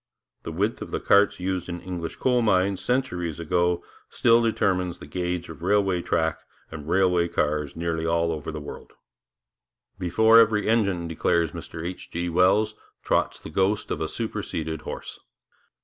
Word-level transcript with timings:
The 0.41 0.51
width 0.51 0.81
of 0.81 0.89
the 0.89 0.99
carts 0.99 1.39
used 1.39 1.69
in 1.69 1.79
English 1.79 2.15
coal 2.15 2.41
mines 2.41 2.81
centuries 2.81 3.39
ago 3.39 3.83
still 4.09 4.41
determines 4.41 4.97
the 4.97 5.05
gauge 5.05 5.47
of 5.47 5.61
railway 5.61 6.01
track 6.01 6.39
and 6.71 6.89
railway 6.89 7.27
cars 7.27 7.73
over 7.73 7.79
nearly 7.79 8.03
all 8.07 8.41
the 8.41 8.59
world. 8.59 8.93
'Before 9.99 10.39
every 10.39 10.67
engine,' 10.67 11.07
declares 11.07 11.51
Mr 11.51 11.85
H. 11.85 12.09
G. 12.09 12.29
Wells, 12.29 12.73
'trots 13.03 13.37
the 13.37 13.51
ghost 13.51 13.91
of 13.91 14.01
a 14.01 14.07
superseded 14.07 14.81
horse.' 14.81 15.19